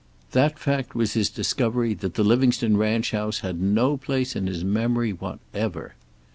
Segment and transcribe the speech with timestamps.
[0.31, 4.63] That fact was his discovery that the Livingstone ranch house had no place in his
[4.63, 5.93] memory whatever.